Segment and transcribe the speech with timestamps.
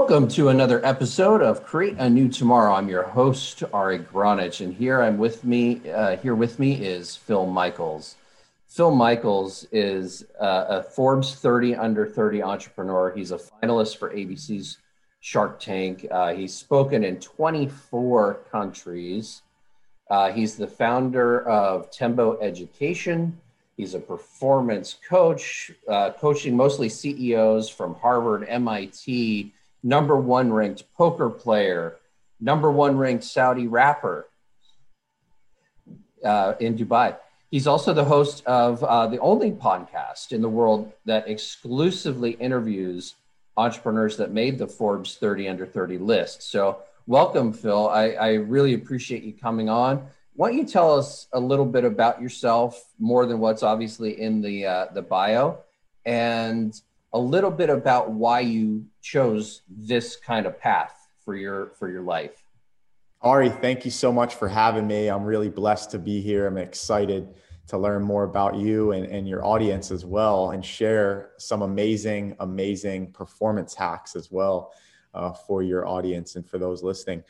[0.00, 2.72] Welcome to another episode of Create a New Tomorrow.
[2.72, 5.82] I'm your host Ari Gronich, and here I'm with me.
[5.90, 8.16] Uh, here with me is Phil Michaels.
[8.66, 13.12] Phil Michaels is uh, a Forbes 30 under 30 entrepreneur.
[13.14, 14.78] He's a finalist for ABC's
[15.20, 16.06] Shark Tank.
[16.10, 19.42] Uh, he's spoken in 24 countries.
[20.08, 23.38] Uh, he's the founder of Tembo Education.
[23.76, 31.30] He's a performance coach, uh, coaching mostly CEOs from Harvard, MIT, number one ranked poker
[31.30, 31.96] player,
[32.40, 34.28] number one ranked Saudi rapper
[36.24, 37.16] uh, in Dubai.
[37.50, 43.14] He's also the host of uh, the only podcast in the world that exclusively interviews
[43.56, 46.42] entrepreneurs that made the Forbes 30 under 30 list.
[46.42, 47.88] So, welcome, Phil.
[47.88, 50.06] I, I really appreciate you coming on.
[50.34, 54.40] Why don't you tell us a little bit about yourself, more than what's obviously in
[54.40, 55.58] the uh, the bio,
[56.06, 56.80] and
[57.12, 62.02] a little bit about why you chose this kind of path for your for your
[62.02, 62.44] life.
[63.22, 65.08] Ari, thank you so much for having me.
[65.08, 66.46] I'm really blessed to be here.
[66.46, 67.34] I'm excited
[67.66, 72.34] to learn more about you and, and your audience as well and share some amazing,
[72.40, 74.72] amazing performance hacks as well
[75.12, 77.22] uh, for your audience and for those listening.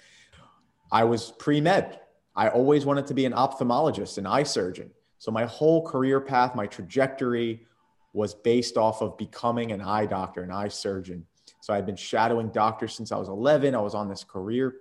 [0.92, 2.00] I was pre med.
[2.36, 4.90] I always wanted to be an ophthalmologist, an eye surgeon.
[5.18, 7.66] So my whole career path, my trajectory
[8.12, 11.26] was based off of becoming an eye doctor, an eye surgeon.
[11.60, 13.74] So I'd been shadowing doctors since I was 11.
[13.74, 14.76] I was on this career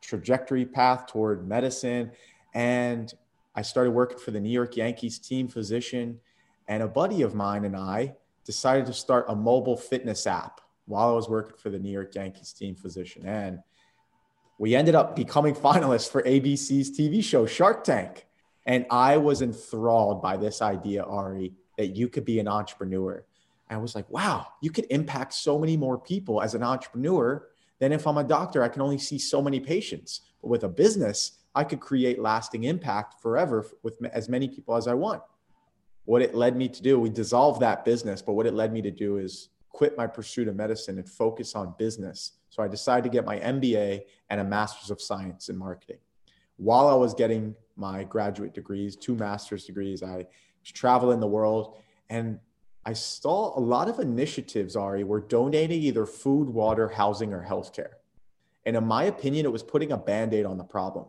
[0.00, 2.12] trajectory path toward medicine.
[2.54, 3.12] And
[3.54, 6.20] I started working for the New York Yankees team physician,
[6.68, 11.08] and a buddy of mine and I decided to start a mobile fitness app while
[11.08, 13.26] I was working for the New York Yankees team physician.
[13.26, 13.60] And
[14.58, 18.26] we ended up becoming finalists for ABC's TV show Shark Tank.
[18.66, 23.24] And I was enthralled by this idea, Ari, that you could be an entrepreneur.
[23.68, 27.92] I was like, wow, you could impact so many more people as an entrepreneur than
[27.92, 28.62] if I'm a doctor.
[28.62, 30.22] I can only see so many patients.
[30.40, 34.86] But with a business, I could create lasting impact forever with as many people as
[34.86, 35.22] I want.
[36.04, 38.80] What it led me to do, we dissolved that business, but what it led me
[38.82, 42.32] to do is quit my pursuit of medicine and focus on business.
[42.50, 45.98] So I decided to get my MBA and a master's of science in marketing.
[46.56, 50.26] While I was getting my graduate degrees, two master's degrees, I
[50.66, 51.76] was traveling the world
[52.10, 52.40] and
[52.84, 57.94] I saw a lot of initiatives, Ari, were donating either food, water, housing, or healthcare.
[58.64, 61.06] And in my opinion, it was putting a band aid on the problem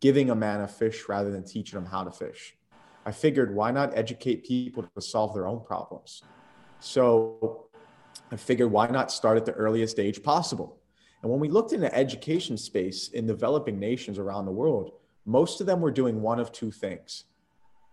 [0.00, 2.56] giving a man a fish rather than teaching him how to fish.
[3.06, 6.24] I figured why not educate people to solve their own problems?
[6.80, 7.68] So
[8.32, 10.80] I figured why not start at the earliest age possible?
[11.22, 14.90] And when we looked in the education space in developing nations around the world,
[15.24, 17.26] most of them were doing one of two things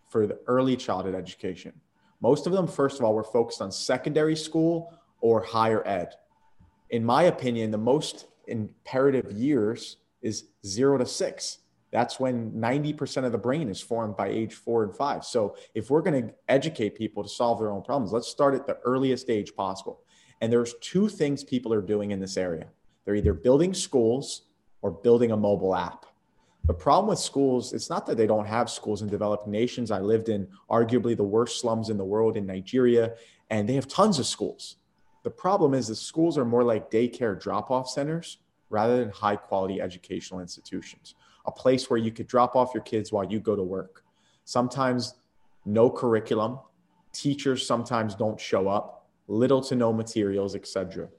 [0.10, 1.74] for the early childhood education.
[2.22, 6.14] Most of them, first of all, were focused on secondary school or higher ed.
[6.90, 11.60] In my opinion, the most imperative years is zero to six
[11.92, 15.26] that's when 90% of the brain is formed by age four and five.
[15.26, 18.68] So if we're going to educate people to solve their own problems, let's start at
[18.68, 20.02] the earliest age possible.
[20.42, 22.68] And there's two things people are doing in this area.
[23.06, 24.44] They're either building schools
[24.82, 26.06] or building a mobile app.
[26.70, 29.90] The problem with schools, it's not that they don't have schools in developing nations.
[29.90, 33.16] I lived in arguably the worst slums in the world in Nigeria,
[33.50, 34.76] and they have tons of schools.
[35.24, 38.38] The problem is the schools are more like daycare drop off centers
[38.70, 41.16] rather than high quality educational institutions
[41.48, 44.04] a place where you could drop off your kids while you go to work.
[44.46, 45.16] Sometimes
[45.66, 46.60] no curriculum,
[47.14, 51.10] teachers sometimes don't show up, little to no materials, etc.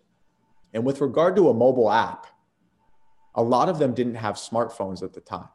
[0.75, 2.29] And with regard to a mobile app,
[3.41, 5.49] a lot of them didn't have smartphones at the time.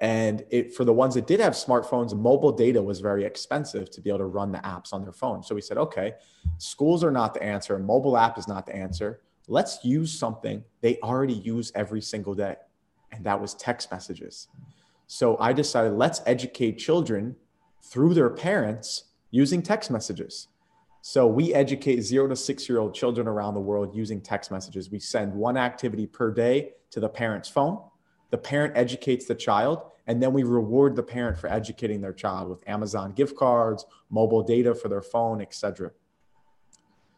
[0.00, 4.00] And it, for the ones that did have smartphones, mobile data was very expensive to
[4.00, 5.44] be able to run the apps on their phone.
[5.44, 6.14] So we said, okay,
[6.58, 9.20] schools are not the answer, mobile app is not the answer.
[9.46, 12.56] Let's use something they already use every single day
[13.12, 14.48] and that was text messages.
[15.06, 17.36] So I decided let's educate children
[17.82, 20.48] through their parents using text messages.
[21.04, 24.88] So we educate zero to six year old children around the world using text messages.
[24.88, 27.82] We send one activity per day to the parent's phone.
[28.30, 32.48] The parent educates the child, and then we reward the parent for educating their child
[32.48, 35.90] with Amazon gift cards, mobile data for their phone, etc.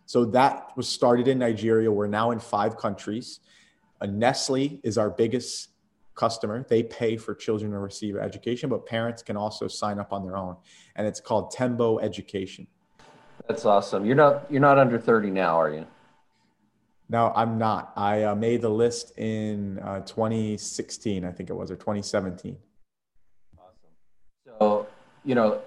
[0.07, 1.93] So that was started in Nigeria.
[1.93, 3.41] We're now in five countries.
[4.01, 5.69] Uh, Nestle is our biggest
[6.15, 6.65] customer.
[6.71, 10.39] They pay for children to receive education, but parents can also sign up on their
[10.39, 10.57] own.
[10.97, 12.67] And it's called Tembo Education.
[13.49, 14.07] That's awesome.
[14.07, 15.87] You're not you're not under 30 now, are you?
[17.09, 17.93] No, I'm not.
[17.97, 22.57] I uh, made the list in uh, 2016, I think it was, or 2017.
[23.59, 23.75] Awesome.
[24.59, 24.87] So,
[25.25, 25.61] you know,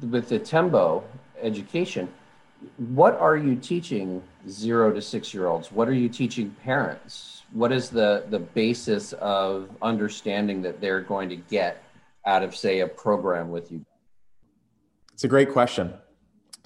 [0.00, 1.02] with the Tembo
[1.42, 2.08] education,
[2.76, 5.72] what are you teaching zero to six year olds?
[5.72, 7.42] What are you teaching parents?
[7.52, 11.82] What is the, the basis of understanding that they're going to get
[12.24, 13.84] out of, say, a program with you?
[15.12, 15.94] It's a great question.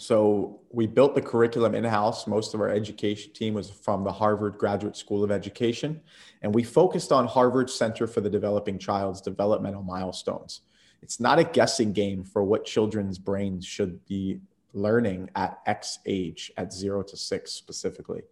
[0.01, 2.27] So we built the curriculum in house.
[2.27, 6.01] Most of our education team was from the Harvard Graduate School of Education.
[6.41, 10.63] And we focused on Harvard Center for the Developing Child's developmental milestones.
[11.03, 14.41] It's not a guessing game for what children's brains should be
[14.73, 18.23] learning at X age, at zero to six specifically.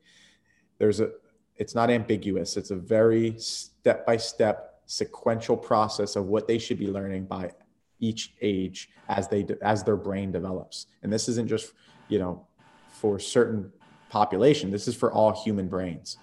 [0.78, 1.10] There's a,
[1.56, 2.56] it's not ambiguous.
[2.56, 7.50] It's a very step by step sequential process of what they should be learning by
[8.00, 10.86] each age as they as their brain develops.
[11.02, 11.72] And this isn't just
[12.08, 12.46] you know
[12.88, 13.72] for certain
[14.08, 14.70] population.
[14.70, 16.16] This is for all human brains.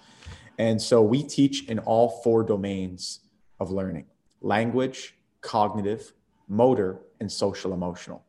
[0.58, 3.20] And so we teach in all four domains
[3.60, 4.06] of learning
[4.40, 6.12] language cognitive
[6.48, 8.24] motor and social emotional.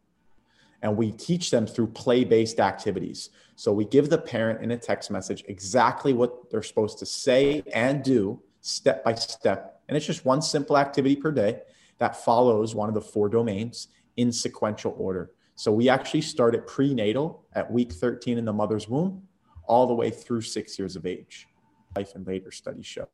[0.81, 3.31] And we teach them through play based activities.
[3.55, 7.63] So we give the parent in a text message exactly what they're supposed to say
[7.73, 9.81] and do step by step.
[9.87, 11.61] And it's just one simple activity per day
[11.99, 15.31] that follows one of the four domains in sequential order.
[15.55, 19.23] So we actually start at prenatal at week 13 in the mother's womb,
[19.67, 21.47] all the way through six years of age.
[21.95, 23.07] Life and later studies show.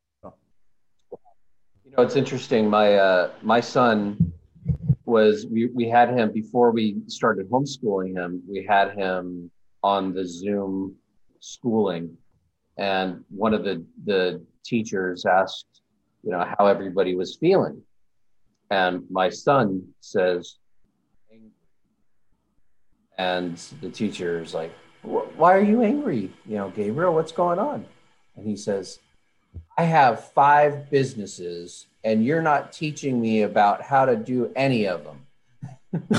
[1.86, 2.70] You know, it's interesting.
[2.70, 4.34] My uh, my son
[5.06, 8.42] was we we had him before we started homeschooling him.
[8.50, 9.52] We had him
[9.84, 10.96] on the Zoom
[11.40, 12.18] schooling,
[12.78, 15.82] and one of the the teachers asked,
[16.24, 17.82] you know, how everybody was feeling,
[18.74, 20.56] and my son says,
[21.32, 21.52] angry.
[23.20, 24.74] and the teacher is like,
[25.04, 26.32] why are you angry?
[26.48, 27.86] You know, Gabriel, what's going on?
[28.36, 28.98] And he says,
[29.78, 35.04] I have five businesses and you're not teaching me about how to do any of
[35.04, 35.20] them.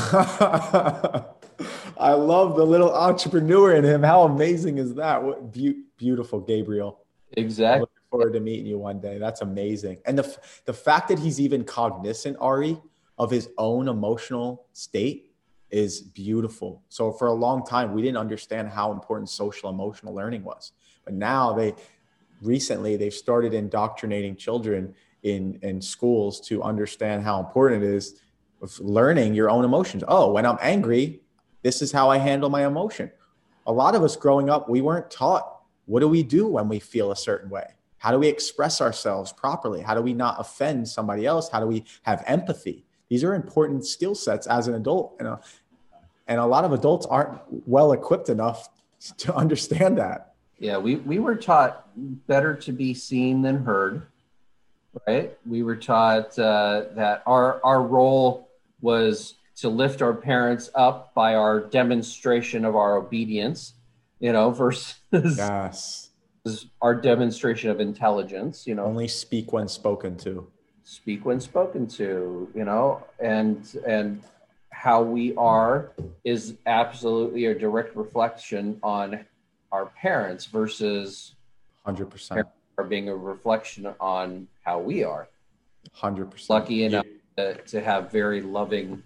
[1.98, 4.04] I love the little entrepreneur in him.
[4.04, 5.20] How amazing is that?
[5.20, 7.00] What be- beautiful, Gabriel.
[7.32, 7.83] Exactly
[8.14, 9.18] forward to meeting you one day.
[9.18, 9.98] That's amazing.
[10.06, 12.80] And the the fact that he's even cognizant, Ari,
[13.18, 15.32] of his own emotional state
[15.70, 16.84] is beautiful.
[16.88, 20.72] So for a long time, we didn't understand how important social emotional learning was,
[21.04, 21.74] but now they
[22.40, 24.94] recently they've started indoctrinating children
[25.24, 28.20] in in schools to understand how important it is
[28.62, 30.04] of learning your own emotions.
[30.06, 31.20] Oh, when I'm angry,
[31.62, 33.10] this is how I handle my emotion.
[33.66, 36.78] A lot of us growing up, we weren't taught what do we do when we
[36.78, 39.80] feel a certain way how do we express ourselves properly?
[39.80, 41.48] How do we not offend somebody else?
[41.48, 42.84] How do we have empathy?
[43.08, 45.16] These are important skill sets as an adult.
[45.18, 45.40] You know?
[46.26, 48.68] And a lot of adults aren't well equipped enough
[49.16, 50.34] to understand that.
[50.58, 54.02] Yeah, we, we were taught better to be seen than heard,
[55.08, 55.34] right?
[55.46, 58.50] We were taught uh, that our, our role
[58.82, 63.72] was to lift our parents up by our demonstration of our obedience,
[64.20, 64.98] you know, versus
[65.38, 66.10] yes
[66.44, 68.84] is our demonstration of intelligence you know.
[68.84, 70.46] Only speak when spoken to.
[70.82, 74.22] Speak when spoken to you know and and
[74.70, 75.92] how we are
[76.24, 79.24] is absolutely a direct reflection on
[79.72, 81.36] our parents versus
[81.86, 82.42] 100%
[82.76, 85.28] are being a reflection on how we are.
[85.96, 87.06] 100% lucky enough
[87.36, 89.02] to, to have very loving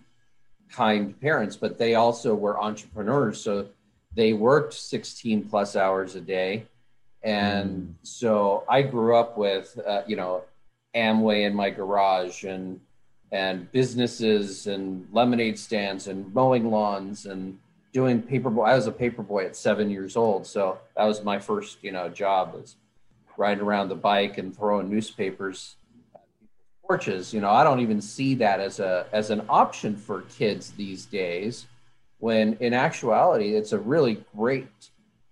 [0.71, 3.67] kind parents but they also were entrepreneurs so
[4.15, 6.67] they worked 16 plus hours a day
[7.23, 7.95] and mm.
[8.03, 10.43] so I grew up with, uh, you know,
[10.95, 12.81] Amway in my garage and
[13.31, 17.59] and businesses and lemonade stands and mowing lawns and
[17.93, 18.63] doing paper boy.
[18.63, 21.93] I was a paper boy at seven years old, so that was my first, you
[21.93, 22.77] know, job was
[23.37, 25.77] riding around the bike and throwing newspapers
[26.15, 27.35] at people's porches.
[27.35, 31.05] You know, I don't even see that as a as an option for kids these
[31.05, 31.67] days.
[32.21, 34.69] When in actuality, it's a really great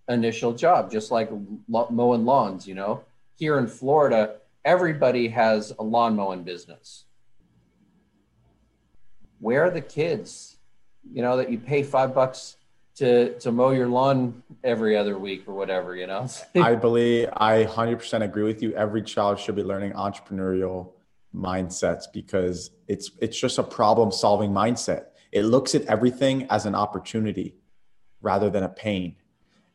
[0.09, 1.31] initial job, just like
[1.69, 2.67] mowing lawns.
[2.67, 3.03] You know,
[3.35, 7.05] here in Florida, everybody has a lawn mowing business.
[9.41, 10.57] Where are the kids?
[11.13, 12.57] You know that you pay five bucks
[12.97, 15.95] to to mow your lawn every other week or whatever.
[15.95, 16.29] You know.
[16.57, 18.75] I believe I hundred percent agree with you.
[18.75, 20.93] Every child should be learning entrepreneurial
[21.35, 25.07] mindsets because it's it's just a problem solving mindset.
[25.33, 27.57] It looks at everything as an opportunity
[28.23, 29.17] rather than a pain.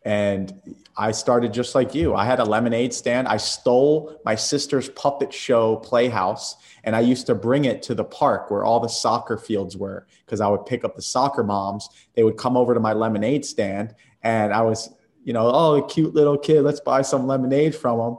[0.04, 2.16] And I started just like you.
[2.16, 3.28] I had a lemonade stand.
[3.28, 8.04] I stole my sister's puppet show playhouse and I used to bring it to the
[8.04, 11.90] park where all the soccer fields were because I would pick up the soccer moms.
[12.16, 14.94] They would come over to my lemonade stand and I was,
[15.24, 18.18] you know, oh, cute little kid, let's buy some lemonade from them.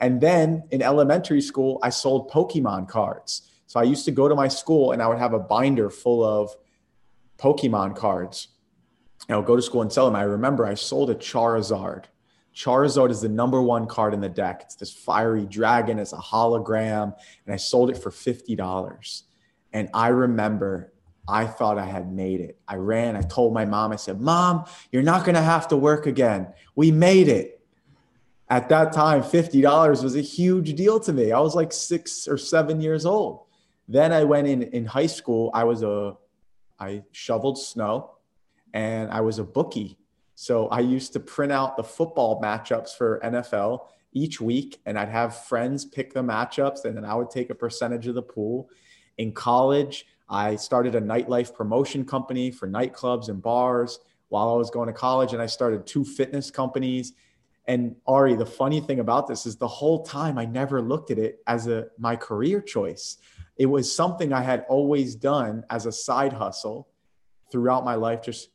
[0.00, 3.42] And then in elementary school, I sold Pokemon cards.
[3.66, 6.24] So I used to go to my school and I would have a binder full
[6.24, 6.54] of
[7.38, 8.48] Pokemon cards
[9.32, 10.16] I would go to school and sell them.
[10.16, 12.04] I remember I sold a Charizard.
[12.54, 14.62] Charizard is the number one card in the deck.
[14.64, 19.22] It's this fiery dragon, it's a hologram, and I sold it for $50.
[19.72, 20.92] And I remember
[21.28, 22.58] I thought I had made it.
[22.66, 26.06] I ran, I told my mom, I said, Mom, you're not gonna have to work
[26.06, 26.48] again.
[26.74, 27.58] We made it.
[28.48, 31.30] At that time, $50 was a huge deal to me.
[31.30, 33.44] I was like six or seven years old.
[33.86, 35.52] Then I went in in high school.
[35.54, 36.16] I was a,
[36.80, 38.16] I shoveled snow
[38.74, 39.98] and I was a bookie.
[40.34, 45.08] So I used to print out the football matchups for NFL each week and I'd
[45.08, 48.70] have friends pick the matchups and then I would take a percentage of the pool.
[49.18, 53.98] In college, I started a nightlife promotion company for nightclubs and bars
[54.30, 57.12] while I was going to college, and I started two fitness companies.
[57.66, 61.18] And Ari, the funny thing about this is the whole time I never looked at
[61.18, 63.18] it as a my career choice.
[63.56, 66.88] It was something I had always done as a side hustle
[67.50, 68.22] throughout my life.
[68.22, 68.50] Just,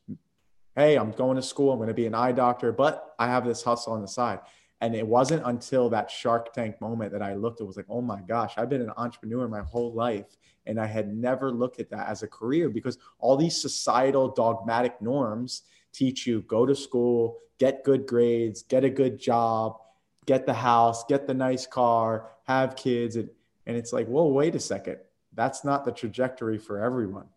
[0.75, 3.45] hey, I'm going to school, I'm going to be an eye doctor, but I have
[3.45, 4.39] this hustle on the side.
[4.81, 8.01] And it wasn't until that Shark Tank moment that I looked, it was like, oh
[8.01, 10.25] my gosh, I've been an entrepreneur my whole life.
[10.65, 15.01] And I had never looked at that as a career because all these societal dogmatic
[15.01, 19.77] norms teach you go to school, get good grades, get a good job,
[20.25, 23.15] get the house, get the nice car, have kids.
[23.15, 23.29] And,
[23.65, 24.97] and it's like, well wait a second.
[25.33, 27.27] That's not the trajectory for everyone.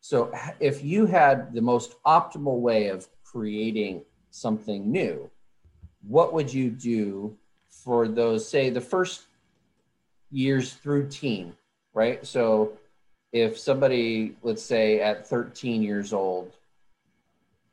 [0.00, 5.30] So if you had the most optimal way of creating something new,
[6.06, 7.36] what would you do
[7.68, 9.22] for those, say, the first
[10.30, 11.54] years through teen,
[11.92, 12.24] right?
[12.26, 12.72] So
[13.32, 16.52] if somebody, let's say at 13 years old,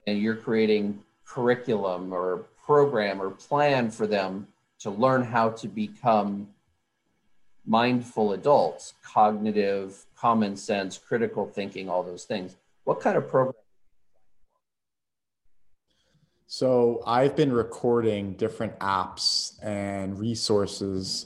[0.06, 4.48] and you're creating curriculum or program or plan for them
[4.80, 6.48] to learn how to become
[7.68, 12.56] mindful adults, cognitive, common sense, critical thinking, all those things.
[12.86, 13.54] What kind of program
[16.50, 21.26] so I've been recording different apps and resources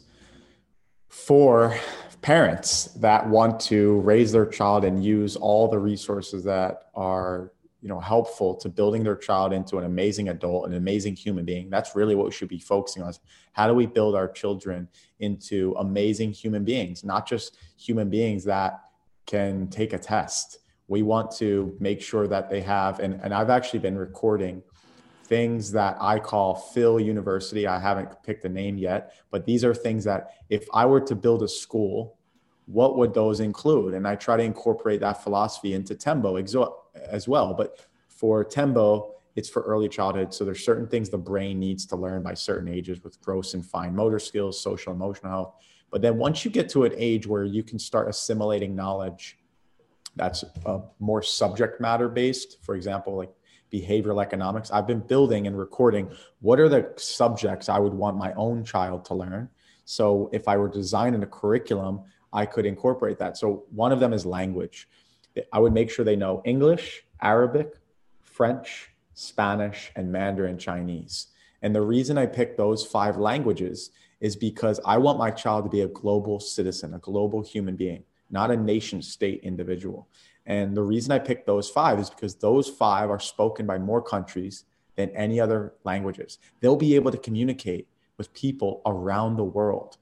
[1.10, 1.78] for
[2.24, 7.52] parents that want to raise their child and use all the resources that are
[7.82, 11.70] you know helpful to building their child into an amazing adult an amazing human being
[11.70, 13.20] that's really what we should be focusing on is
[13.54, 14.88] how do we build our children
[15.20, 18.82] into amazing human beings not just human beings that
[19.26, 23.50] can take a test we want to make sure that they have and, and i've
[23.50, 24.62] actually been recording
[25.32, 27.66] things that I call Phil University.
[27.66, 31.16] I haven't picked a name yet, but these are things that if I were to
[31.16, 32.18] build a school,
[32.66, 33.94] what would those include?
[33.94, 36.36] And I try to incorporate that philosophy into Tembo
[37.12, 37.54] as well.
[37.54, 40.34] But for Tembo, it's for early childhood.
[40.34, 43.66] So there's certain things the brain needs to learn by certain ages with gross and
[43.66, 45.56] fine motor skills, social emotional health.
[45.90, 49.38] But then once you get to an age where you can start assimilating knowledge
[50.16, 53.32] that's uh, more subject matter based, for example, like
[53.72, 54.70] behavioral economics.
[54.72, 59.06] I've been building and recording what are the subjects I would want my own child
[59.06, 59.50] to learn.
[59.86, 62.02] So if I were designing a curriculum,
[62.34, 63.38] I could incorporate that.
[63.38, 64.90] So one of them is language.
[65.52, 67.74] I would make sure they know English, Arabic,
[68.22, 71.28] French, Spanish, and Mandarin Chinese.
[71.62, 75.70] And the reason I picked those five languages is because I want my child to
[75.70, 80.08] be a global citizen, a global human being, not a nation state individual.
[80.46, 84.02] And the reason I picked those five is because those five are spoken by more
[84.02, 86.40] countries than any other languages.
[86.60, 89.98] They'll be able to communicate with people around the world.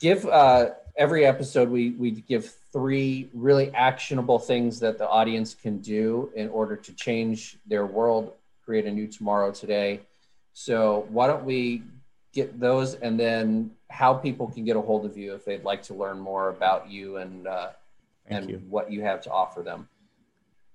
[0.00, 5.78] Give uh, every episode, we, we give three really actionable things that the audience can
[5.78, 8.32] do in order to change their world,
[8.64, 10.00] create a new tomorrow today.
[10.52, 11.82] So, why don't we
[12.32, 15.82] get those and then how people can get a hold of you if they'd like
[15.84, 17.70] to learn more about you and uh,
[18.26, 18.62] and you.
[18.68, 19.88] what you have to offer them.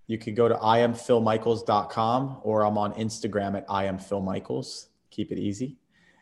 [0.08, 4.88] You can go to iamphilmichaels.com or I'm on Instagram at iamphilmichaels.
[5.12, 5.78] Keep it easy.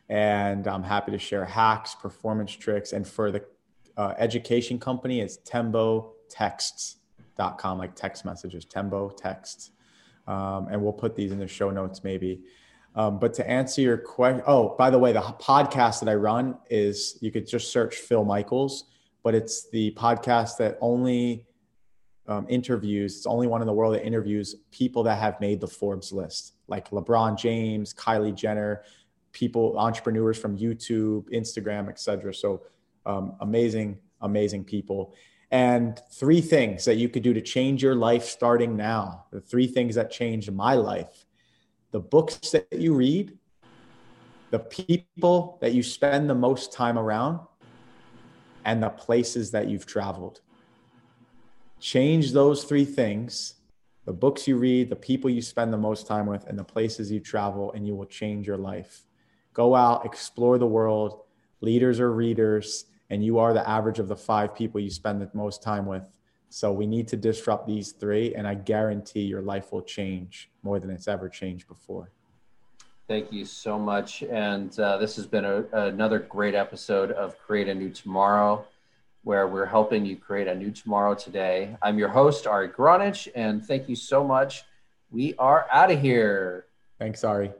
[0.09, 2.93] And I'm happy to share hacks, performance tricks.
[2.93, 3.43] And for the
[3.97, 9.71] uh, education company, it's tembotexts.com, like text messages, Tembo Texts.
[10.27, 12.41] Um, and we'll put these in the show notes maybe.
[12.95, 16.57] Um, but to answer your question, oh, by the way, the podcast that I run
[16.69, 18.85] is you could just search Phil Michaels
[19.27, 21.45] but it's the podcast that only
[22.27, 25.67] um, interviews, it's only one in the world that interviews people that have made the
[25.67, 28.83] Forbes list, like LeBron James, Kylie Jenner,
[29.33, 32.33] people, entrepreneurs from YouTube, Instagram, etc.
[32.33, 32.61] So
[33.07, 35.13] um, amazing, amazing people.
[35.49, 39.25] And three things that you could do to change your life starting now.
[39.31, 41.25] The three things that changed my life
[41.91, 43.37] the books that you read,
[44.51, 47.39] the people that you spend the most time around,
[48.65, 50.41] and the places that you've traveled.
[51.79, 53.55] Change those three things,
[54.05, 57.09] the books you read, the people you spend the most time with, and the places
[57.09, 59.05] you travel, and you will change your life.
[59.53, 61.21] Go out, explore the world.
[61.61, 65.29] Leaders are readers, and you are the average of the five people you spend the
[65.33, 66.17] most time with.
[66.49, 70.79] So we need to disrupt these three, and I guarantee your life will change more
[70.79, 72.11] than it's ever changed before.
[73.07, 74.23] Thank you so much.
[74.23, 78.65] And uh, this has been a, another great episode of Create a New Tomorrow,
[79.23, 81.75] where we're helping you create a new tomorrow today.
[81.81, 84.63] I'm your host, Ari Gronich, and thank you so much.
[85.09, 86.65] We are out of here.
[86.97, 87.51] Thanks, Ari.